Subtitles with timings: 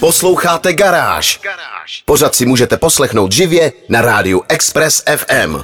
[0.00, 1.40] Posloucháte Garáž.
[2.04, 5.56] Pořád si můžete poslechnout živě na rádiu Express FM.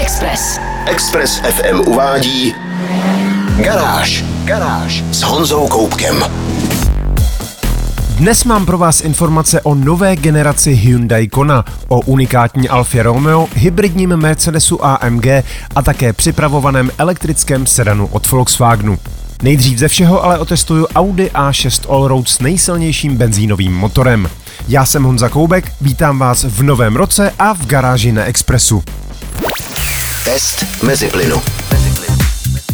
[0.00, 0.58] Express.
[0.86, 2.54] Express FM uvádí
[3.56, 4.24] Garáž.
[4.44, 6.24] Garáž s Honzou Koupkem.
[8.16, 14.16] Dnes mám pro vás informace o nové generaci Hyundai Kona, o unikátní Alfě Romeo, hybridním
[14.16, 15.26] Mercedesu AMG
[15.74, 18.98] a také připravovaném elektrickém sedanu od Volkswagenu.
[19.42, 24.30] Nejdřív ze všeho ale otestuju Audi A6 Allroad s nejsilnějším benzínovým motorem.
[24.68, 28.82] Já jsem Honza Koubek, vítám vás v novém roce a v garáži na Expressu.
[30.24, 31.42] Test mezi plynu.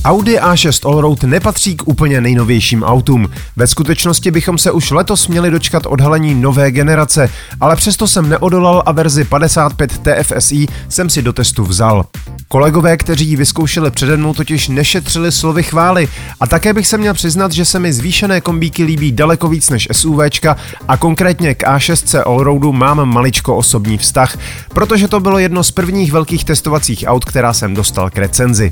[0.04, 3.28] Audi A6 Allroad nepatří k úplně nejnovějším autům.
[3.56, 7.30] Ve skutečnosti bychom se už letos měli dočkat odhalení nové generace,
[7.60, 12.04] ale přesto jsem neodolal a verzi 55 TFSI jsem si do testu vzal.
[12.48, 16.08] Kolegové, kteří ji vyzkoušeli přede mnou, totiž nešetřili slovy chvály
[16.40, 19.88] a také bych se měl přiznat, že se mi zvýšené kombíky líbí daleko víc než
[19.92, 20.56] SUVčka
[20.88, 26.12] a konkrétně k A6 Allroadu mám maličko osobní vztah, protože to bylo jedno z prvních
[26.12, 28.70] velkých testovacích aut, která jsem dostal k recenzi.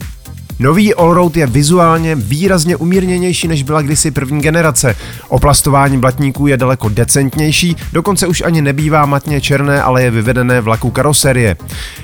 [0.58, 4.96] Nový Allroad je vizuálně výrazně umírněnější než byla kdysi první generace.
[5.28, 10.68] Oplastování blatníků je daleko decentnější, dokonce už ani nebývá matně černé, ale je vyvedené v
[10.68, 11.56] laku karoserie.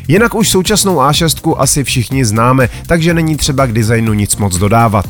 [0.08, 5.06] Jinak už současnou A6 asi všichni známe, takže není třeba k designu nic moc dodávat.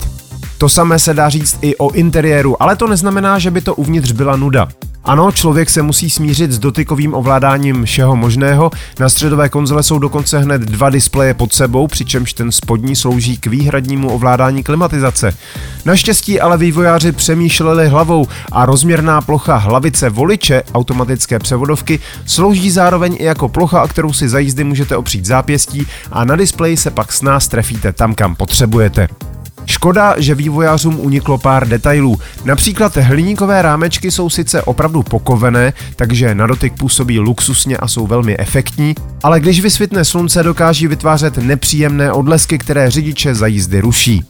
[0.59, 4.13] To samé se dá říct i o interiéru, ale to neznamená, že by to uvnitř
[4.13, 4.69] byla nuda.
[5.05, 8.71] Ano, člověk se musí smířit s dotykovým ovládáním všeho možného.
[9.01, 13.47] Na středové konzole jsou dokonce hned dva displeje pod sebou, přičemž ten spodní slouží k
[13.47, 15.37] výhradnímu ovládání klimatizace.
[15.85, 23.25] Naštěstí ale vývojáři přemýšleli hlavou a rozměrná plocha hlavice voliče automatické převodovky slouží zároveň i
[23.25, 27.23] jako plocha, kterou si za jízdy můžete opřít zápěstí a na displeji se pak s
[27.23, 29.28] nás trefíte tam, kam potřebujete.
[29.69, 32.21] Škoda, že vývojářům uniklo pár detailů.
[32.45, 38.39] Například hliníkové rámečky jsou sice opravdu pokovené, takže na dotyk působí luxusně a jsou velmi
[38.39, 44.25] efektní, ale když vysvětne slunce, dokáží vytvářet nepříjemné odlesky, které řidiče za jízdy ruší.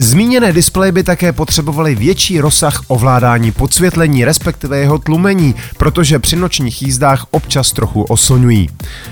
[0.00, 6.82] Zmíněné displeje by také potřebovaly větší rozsah ovládání podsvětlení, respektive jeho tlumení, protože při nočních
[6.82, 8.68] jízdách občas trochu oslňují.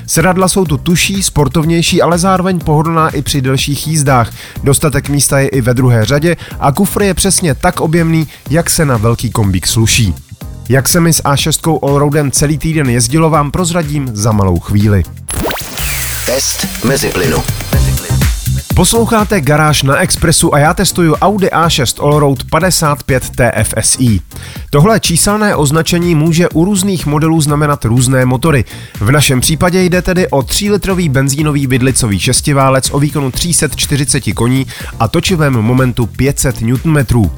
[0.07, 4.33] Sedadla jsou tu tuší, sportovnější, ale zároveň pohodlná i při delších jízdách.
[4.65, 8.85] Dostatek místa je i ve druhé řadě a kufr je přesně tak objemný, jak se
[8.85, 10.15] na velký kombík sluší.
[10.69, 15.03] Jak se mi s A6 Allroadem celý týden jezdilo, vám prozradím za malou chvíli.
[16.27, 17.43] Test mezi plynu.
[18.77, 24.21] Posloucháte Garáž na Expressu a já testuju Audi A6 Allroad 55 TFSI.
[24.71, 28.65] Tohle číselné označení může u různých modelů znamenat různé motory.
[29.01, 34.67] V našem případě jde tedy o 3-litrový benzínový vidlicový šestiválec o výkonu 340 koní
[35.01, 37.31] a točivém momentu 500 Nm.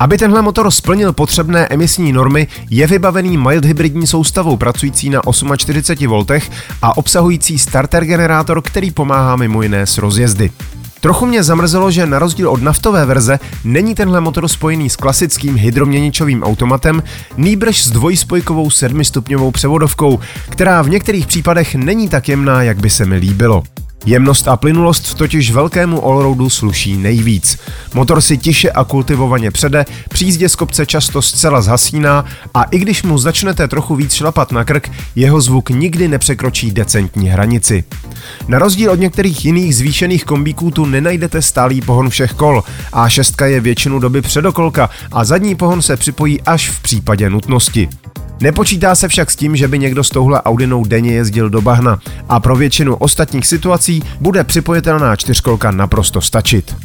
[0.00, 5.22] Aby tenhle motor splnil potřebné emisní normy, je vybavený mild hybridní soustavou pracující na
[5.56, 6.50] 48 V
[6.82, 10.50] a obsahující starter generátor, který pomáhá mimo jiné s rozjezdy.
[11.00, 15.56] Trochu mě zamrzelo, že na rozdíl od naftové verze není tenhle motor spojený s klasickým
[15.56, 17.02] hydroměničovým automatem,
[17.36, 23.06] nýbrž s dvojspojkovou sedmistupňovou převodovkou, která v některých případech není tak jemná, jak by se
[23.06, 23.62] mi líbilo.
[24.06, 27.58] Jemnost a plynulost totiž velkému allroadu sluší nejvíc.
[27.94, 32.24] Motor si tiše a kultivovaně přede, při jízdě z kopce často zcela zhasíná
[32.54, 37.28] a i když mu začnete trochu víc šlapat na krk, jeho zvuk nikdy nepřekročí decentní
[37.28, 37.84] hranici.
[38.48, 42.62] Na rozdíl od některých jiných zvýšených kombíků tu nenajdete stálý pohon všech kol.
[42.92, 47.88] A6 je většinu doby předokolka a zadní pohon se připojí až v případě nutnosti.
[48.40, 51.98] Nepočítá se však s tím, že by někdo s touhle Audinou denně jezdil do bahna
[52.28, 56.76] a pro většinu ostatních situací bude připojitelná čtyřkolka naprosto stačit.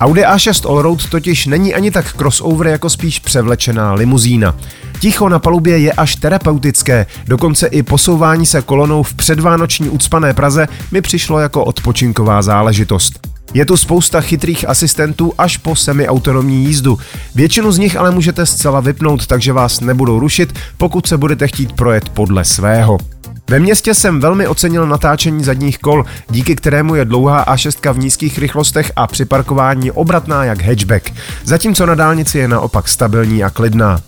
[0.00, 4.56] Audi A6 Allroad totiž není ani tak crossover jako spíš převlečená limuzína.
[5.00, 10.68] Ticho na palubě je až terapeutické, dokonce i posouvání se kolonou v předvánoční ucpané Praze
[10.90, 13.33] mi přišlo jako odpočinková záležitost.
[13.54, 16.98] Je tu spousta chytrých asistentů až po semiautonomní jízdu.
[17.34, 21.72] Většinu z nich ale můžete zcela vypnout, takže vás nebudou rušit, pokud se budete chtít
[21.72, 23.13] projet podle svého.
[23.50, 28.38] Ve městě jsem velmi ocenil natáčení zadních kol, díky kterému je dlouhá A6 v nízkých
[28.38, 31.12] rychlostech a při parkování obratná jak hatchback,
[31.44, 34.00] zatímco na dálnici je naopak stabilní a klidná.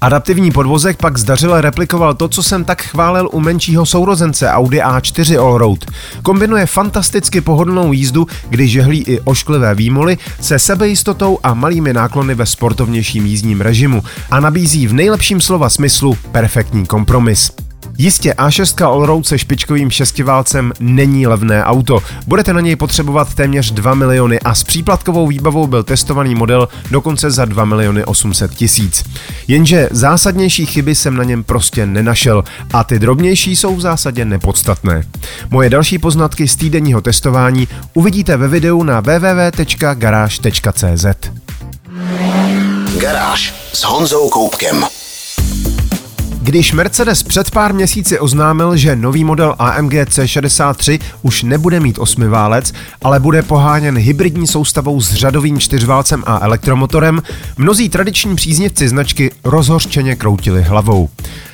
[0.00, 5.40] Adaptivní podvozek pak zdařile replikoval to, co jsem tak chválil u menšího sourozence Audi A4
[5.40, 5.84] Allroad.
[6.22, 12.46] Kombinuje fantasticky pohodlnou jízdu, kdy žehlí i ošklivé výmoly, se sebejistotou a malými náklony ve
[12.46, 17.65] sportovnějším jízdním režimu a nabízí v nejlepším slova smyslu perfektní kompromis.
[17.98, 21.98] Jistě A6 Allroad se špičkovým šestiválcem není levné auto.
[22.26, 27.30] Budete na něj potřebovat téměř 2 miliony a s příplatkovou výbavou byl testovaný model dokonce
[27.30, 29.04] za 2 miliony 800 tisíc.
[29.48, 35.04] Jenže zásadnější chyby jsem na něm prostě nenašel a ty drobnější jsou v zásadě nepodstatné.
[35.50, 40.26] Moje další poznatky z týdenního testování uvidíte ve videu na www.garage.cz.
[42.98, 44.95] Garáž s Honzou Koupkem.
[46.46, 52.72] Když Mercedes před pár měsíci oznámil, že nový model AMG C63 už nebude mít osmiválec,
[53.02, 57.22] ale bude poháněn hybridní soustavou s řadovým čtyřválcem a elektromotorem,
[57.56, 61.08] mnozí tradiční příznivci značky rozhořčeně kroutili hlavou.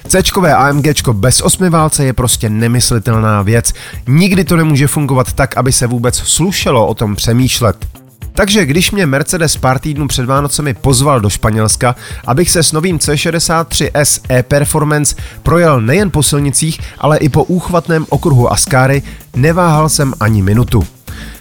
[0.09, 0.23] C
[0.55, 3.73] AMG bez osmiválce je prostě nemyslitelná věc.
[4.09, 8.02] Nikdy to nemůže fungovat tak, aby se vůbec slušelo o tom přemýšlet.
[8.35, 11.97] Takže když mě Mercedes pár týdnů před Vánocemi pozval do Španělska,
[12.27, 18.53] abych se s novým C63S e-Performance projel nejen po silnicích, ale i po úchvatném okruhu
[18.53, 19.03] Ascari,
[19.37, 20.87] neváhal jsem ani minutu.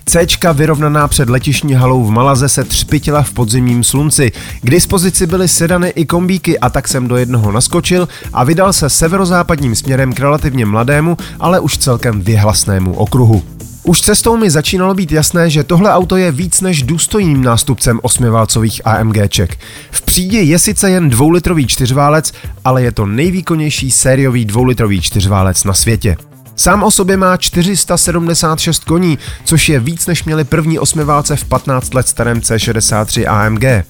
[0.06, 4.32] C vyrovnaná před letišní halou v Malaze se třpitila v podzimním slunci.
[4.62, 8.90] K dispozici byly sedany i kombíky a tak jsem do jednoho naskočil a vydal se
[8.90, 13.44] severozápadním směrem k relativně mladému, ale už celkem vyhlasnému okruhu.
[13.83, 18.81] Už cestou mi začínalo být jasné, že tohle auto je víc než důstojným nástupcem osmiválcových
[18.86, 19.57] AMGček.
[19.92, 22.33] V přídi je sice jen dvoulitrový čtyřválec,
[22.66, 26.18] ale je to nejvýkonnější sériový dvoulitrový čtyřválec na světě.
[26.56, 31.94] Sám o sobě má 476 koní, což je víc než měli první osmiválce v 15
[31.94, 33.86] let starém C63 AMG.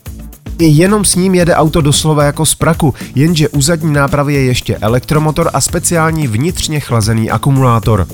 [0.68, 4.78] Jenom s ním jede auto doslova jako z praku, jenže u zadní nápravy je ještě
[4.78, 8.08] elektromotor a speciální vnitřně chlazený akumulátor.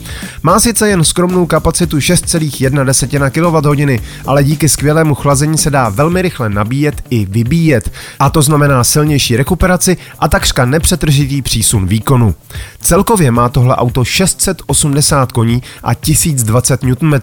[0.44, 6.50] Má sice jen skromnou kapacitu 6,1 kWh, ale díky skvělému chlazení se dá velmi rychle
[6.50, 7.92] nabíjet i vybíjet.
[8.20, 12.36] A to znamená silnější rekuperaci a takřka nepřetržitý přísun výkonu.
[12.82, 17.14] Celkově má tohle auto 680 koní a 1020 Nm.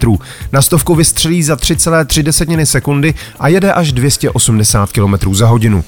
[0.52, 5.82] Na stovku vystřelí za 3,3 sekundy a jede až 280 km km za hodinu.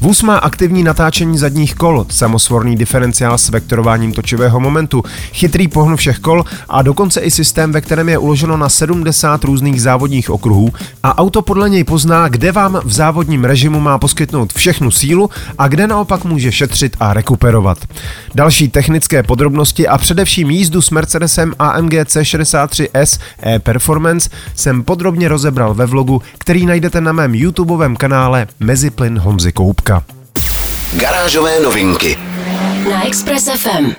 [0.00, 6.18] Vůz má aktivní natáčení zadních kol, samosvorný diferenciál s vektorováním točivého momentu, chytrý pohon všech
[6.18, 10.72] kol a dokonce i systém, ve kterém je uloženo na 70 různých závodních okruhů
[11.02, 15.68] a auto podle něj pozná, kde vám v závodním režimu má poskytnout všechnu sílu a
[15.68, 17.78] kde naopak může šetřit a rekuperovat.
[18.34, 25.86] Další technické podrobnosti a především jízdu s Mercedesem AMG C63S e-Performance jsem podrobně rozebral ve
[25.86, 29.85] vlogu, který najdete na mém YouTubeovém kanále Meziplyn Honzy Koupka.
[29.86, 30.02] Kupka.
[30.96, 32.18] Garážové novinky
[32.90, 33.92] na Express FM.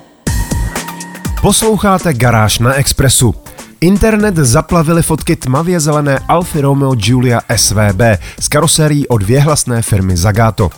[1.41, 3.35] Posloucháte Garáž na Expressu.
[3.81, 8.01] Internet zaplavily fotky tmavě zelené Alfa Romeo Giulia SVB
[8.39, 10.69] s karosérií od věhlasné firmy Zagato.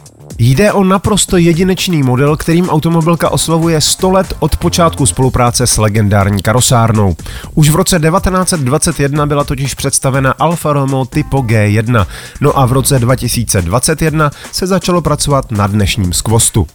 [0.41, 6.41] Jde o naprosto jedinečný model, kterým automobilka oslavuje 100 let od počátku spolupráce s legendární
[6.41, 7.15] karosárnou.
[7.55, 12.07] Už v roce 1921 byla totiž představena Alfa Romeo Typo G1,
[12.41, 16.67] no a v roce 2021 se začalo pracovat na dnešním skvostu.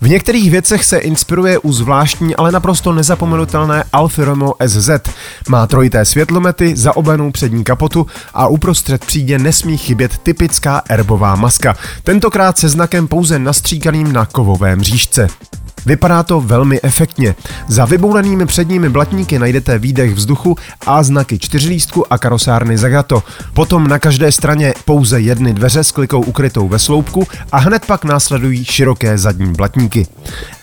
[0.00, 4.90] V některých věcech se inspiruje u zvláštní, ale naprosto nezapomenutelné Alfa Romeo SZ.
[5.48, 12.58] Má trojité světlomety, zaobenou přední kapotu a uprostřed přídě nesmí chybět typická erbová maska, tentokrát
[12.58, 15.28] se znakem pouze nastříkaným na kovovém řížce.
[15.86, 17.34] Vypadá to velmi efektně.
[17.68, 20.56] Za vybouranými předními blatníky najdete výdech vzduchu
[20.86, 23.22] a znaky čtyřlístku a karosárny Zagato.
[23.54, 28.04] Potom na každé straně pouze jedny dveře s klikou ukrytou ve sloupku a hned pak
[28.04, 30.06] následují široké zadní blatníky.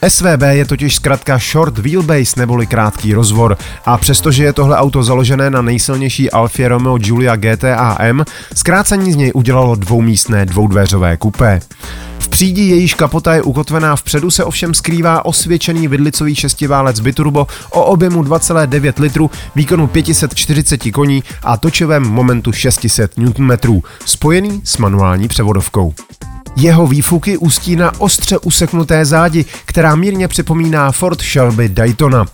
[0.08, 5.50] SVB je totiž zkrátka short wheelbase neboli krátký rozvor a přestože je tohle auto založené
[5.50, 11.60] na nejsilnější Alfa Romeo Giulia GTAM, zkrácení z něj udělalo dvoumístné dvoudveřové kupé.
[12.24, 17.84] V přídi jejíž kapota je ukotvená vpředu se ovšem skrývá osvědčený vidlicový šestiválec biturbo o
[17.84, 23.50] objemu 2,9 litru, výkonu 540 koní a točivém momentu 600 Nm,
[24.06, 25.94] spojený s manuální převodovkou.
[26.56, 32.24] Jeho výfuky ústí na ostře useknuté zádi, která mírně připomíná Ford Shelby Daytona.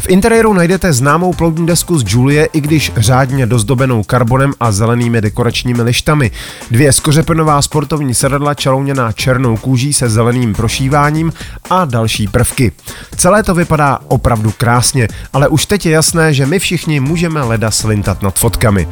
[0.00, 5.20] V interiéru najdete známou ploutní desku z Julie, i když řádně dozdobenou karbonem a zelenými
[5.20, 6.30] dekoračními lištami.
[6.70, 11.32] Dvě skořepenová sportovní sedadla čalouněná černou kůží se zeleným prošíváním
[11.70, 12.72] a další prvky.
[13.16, 17.70] Celé to vypadá opravdu krásně, ale už teď je jasné, že my všichni můžeme leda
[17.70, 18.88] slintat nad fotkami.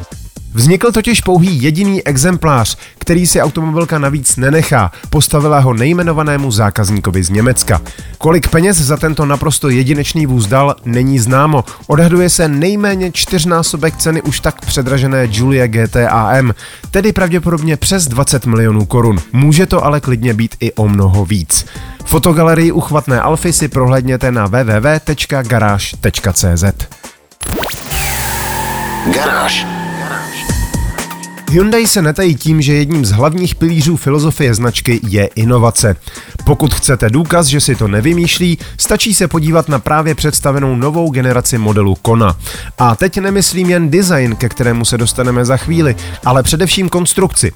[0.57, 7.29] Vznikl totiž pouhý jediný exemplář, který si automobilka navíc nenechá, postavila ho nejmenovanému zákazníkovi z
[7.29, 7.81] Německa.
[8.17, 11.63] Kolik peněz za tento naprosto jedinečný vůz dal, není známo.
[11.87, 16.53] Odhaduje se nejméně čtyřnásobek ceny už tak předražené Julia GTAM,
[16.91, 19.19] tedy pravděpodobně přes 20 milionů korun.
[19.33, 21.65] Může to ale klidně být i o mnoho víc.
[22.05, 25.03] Fotogalerii uchvatné Alfy si prohlédněte na www.garage.cz.
[29.13, 29.76] Garáž.
[31.51, 35.95] Hyundai se netají tím, že jedním z hlavních pilířů filozofie značky je inovace.
[36.45, 41.57] Pokud chcete důkaz, že si to nevymýšlí, stačí se podívat na právě představenou novou generaci
[41.57, 42.37] modelu Kona.
[42.77, 47.51] A teď nemyslím jen design, ke kterému se dostaneme za chvíli, ale především konstrukci.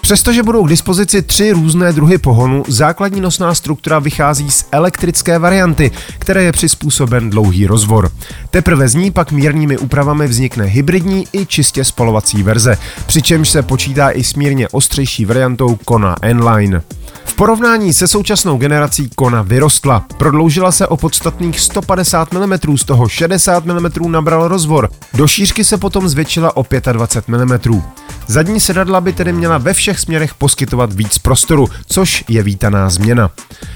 [0.00, 5.90] Přestože budou k dispozici tři různé druhy pohonu, základní nosná struktura vychází z elektrické varianty,
[6.18, 8.10] které je přizpůsoben dlouhý rozvor.
[8.50, 14.10] Teprve z ní pak mírnými úpravami vznikne hybridní i čistě spalovací verze, přičemž se počítá
[14.10, 16.82] i s mírně ostřejší variantou Kona N-Line.
[17.24, 20.04] V porovnání se současnou generací Kona vyrostla.
[20.18, 24.88] Prodloužila se o podstatných 150 mm, z toho 60 mm nabral rozvor.
[25.14, 27.82] Do šířky se potom zvětšila o 25 mm.
[28.26, 33.30] Zadní sedadla by tedy měla ve všech směrech poskytovat víc prostoru, což je vítaná změna.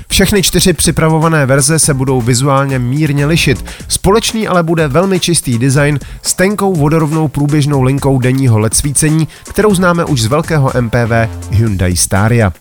[0.09, 3.65] Všechny čtyři připravované verze se budou vizuálně mírně lišit.
[3.89, 9.75] Společný ale bude velmi čistý design s tenkou vodorovnou průběžnou linkou denního LED svícení, kterou
[9.75, 11.13] známe už z velkého MPV
[11.51, 12.53] Hyundai Staria.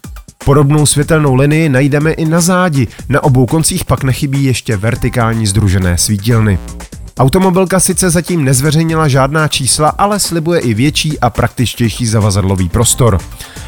[0.46, 5.98] Podobnou světelnou linii najdeme i na zádi, na obou koncích pak nechybí ještě vertikální združené
[5.98, 6.60] svítilny.
[7.19, 13.19] Automobilka sice zatím nezveřejnila žádná čísla, ale slibuje i větší a praktičtější zavazadlový prostor.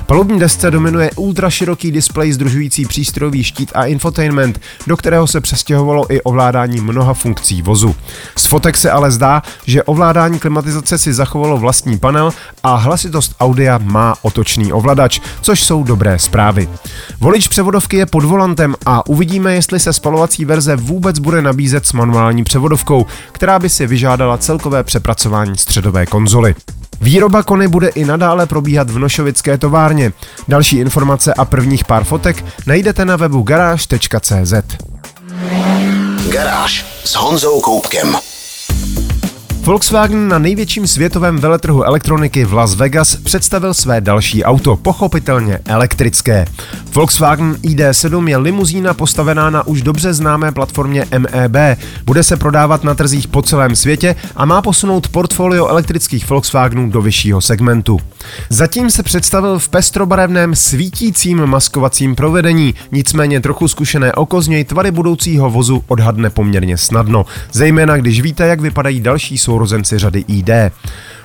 [0.06, 6.22] Palubní desce dominuje ultraširoký displej združující přístrojový štít a infotainment, do kterého se přestěhovalo i
[6.22, 7.96] ovládání mnoha funkcí vozu.
[8.38, 12.32] Z fotek se ale zdá, že ovládání klimatizace si zachovalo vlastní panel
[12.64, 16.70] a hlasitost audia má otočný ovladač, což jsou dobré zprávy.
[17.20, 21.94] Volič převodovky je pod volantem a uvidíme, jestli se spalovací verze vůbec bude nabízet s
[21.94, 23.06] manuální převodovkou,
[23.42, 26.56] která by si vyžádala celkové přepracování středové konzoly.
[27.02, 30.14] Výroba kony bude i nadále probíhat v Nošovické továrně.
[30.48, 34.54] Další informace a prvních pár fotek najdete na webu garáž.cz.
[36.32, 38.18] Garáž s Honzou Koupkem.
[39.64, 46.46] Volkswagen na největším světovém veletrhu elektroniky v Las Vegas představil své další auto, pochopitelně elektrické.
[46.94, 51.80] Volkswagen ID7 je limuzína postavená na už dobře známé platformě MEB.
[52.06, 57.02] Bude se prodávat na trzích po celém světě a má posunout portfolio elektrických Volkswagenů do
[57.02, 58.00] vyššího segmentu.
[58.50, 64.92] Zatím se představil v pestrobarevném svítícím maskovacím provedení, nicméně trochu zkušené oko z něj tvary
[64.92, 70.50] budoucího vozu odhadne poměrně snadno, zejména když víte, jak vypadají další sourozenci řady ID.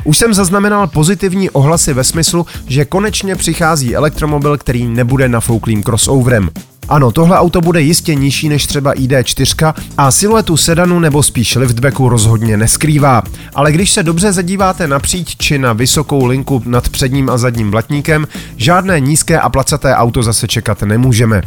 [0.04, 6.50] Už jsem zaznamenal pozitivní ohlasy ve smyslu, že konečně přichází elektromobil, který nebude nafouklým crossoverem.
[6.88, 12.08] Ano, tohle auto bude jistě nižší než třeba ID4 a siluetu sedanu nebo spíš liftbacku
[12.08, 13.22] rozhodně neskrývá.
[13.54, 18.26] Ale když se dobře zadíváte napříč či na vysokou linku nad předním a zadním blatníkem,
[18.56, 21.42] žádné nízké a placaté auto zase čekat nemůžeme.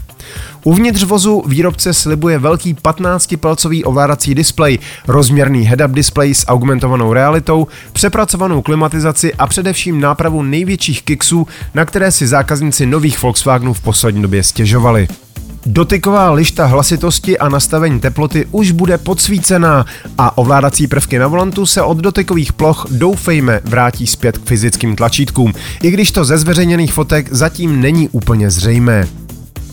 [0.63, 8.61] Uvnitř vozu výrobce slibuje velký 15-palcový ovládací displej, rozměrný head-up display s augmentovanou realitou, přepracovanou
[8.61, 14.43] klimatizaci a především nápravu největších kiksů, na které si zákazníci nových Volkswagenů v poslední době
[14.43, 15.07] stěžovali.
[15.65, 19.85] Dotyková lišta hlasitosti a nastavení teploty už bude podsvícená
[20.17, 25.53] a ovládací prvky na volantu se od dotykových ploch doufejme vrátí zpět k fyzickým tlačítkům,
[25.83, 29.07] i když to ze zveřejněných fotek zatím není úplně zřejmé.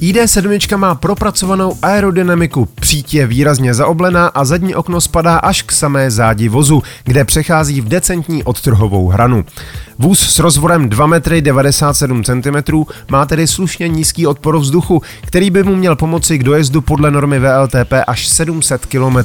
[0.01, 6.11] ID7 má propracovanou aerodynamiku, přít je výrazně zaoblená a zadní okno spadá až k samé
[6.11, 9.45] zádi vozu, kde přechází v decentní odtrhovou hranu.
[9.99, 15.63] Vůz s rozvorem 2 metry 97 cm má tedy slušně nízký odpor vzduchu, který by
[15.63, 19.17] mu měl pomoci k dojezdu podle normy VLTP až 700 km.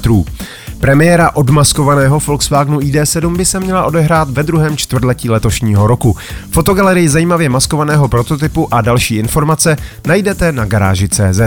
[0.79, 6.17] Premiéra odmaskovaného Volkswagenu ID7 by se měla odehrát ve druhém čtvrtletí letošního roku.
[6.51, 11.41] Fotogalerii zajímavě maskovaného prototypu a další informace najdete na garáži.cz.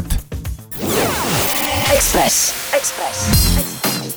[1.94, 2.54] Express.
[2.76, 3.54] Express.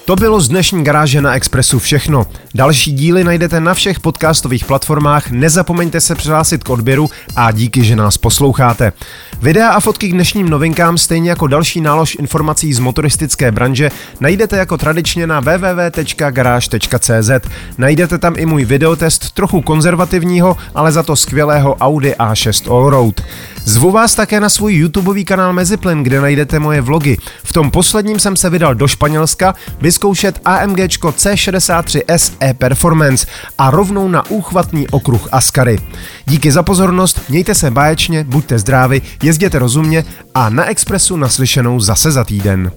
[0.07, 2.25] To bylo z dnešní garáže na Expressu všechno.
[2.55, 7.95] Další díly najdete na všech podcastových platformách, nezapomeňte se přihlásit k odběru a díky, že
[7.95, 8.93] nás posloucháte.
[9.41, 14.57] Videa a fotky k dnešním novinkám, stejně jako další nálož informací z motoristické branže, najdete
[14.57, 17.31] jako tradičně na www.garage.cz.
[17.77, 23.21] Najdete tam i můj videotest trochu konzervativního, ale za to skvělého Audi A6 Allroad.
[23.67, 27.17] Zvu vás také na svůj YouTubeový kanál Meziplyn, kde najdete moje vlogy.
[27.43, 34.29] V tom posledním jsem se vydal do Španělska vyzkoušet AMG C63S e-Performance a rovnou na
[34.29, 35.79] úchvatný okruh Askary.
[36.25, 40.05] Díky za pozornost, mějte se báječně, buďte zdraví, jezděte rozumně
[40.35, 42.71] a na Expressu naslyšenou zase za týden.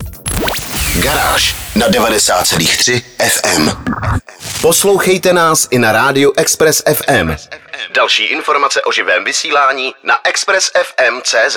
[1.02, 3.70] Garáž na 90,3 FM.
[4.62, 7.36] Poslouchejte nás i na rádiu Express FM.
[7.94, 11.56] Další informace o živém vysílání na expressfm.cz.